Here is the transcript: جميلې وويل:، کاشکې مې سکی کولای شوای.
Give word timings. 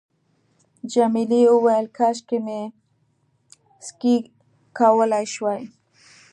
جميلې 0.91 1.41
وويل:، 1.49 1.85
کاشکې 1.97 2.37
مې 2.45 2.61
سکی 3.85 4.15
کولای 4.79 5.25
شوای. 5.33 5.61